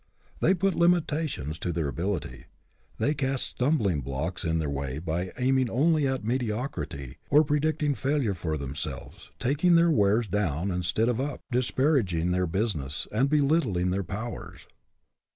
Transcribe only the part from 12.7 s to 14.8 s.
ness, and belittling their powers.